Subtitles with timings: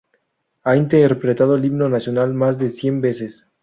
[0.63, 3.51] Ha interpretado el Himno Nacional más de cien veces.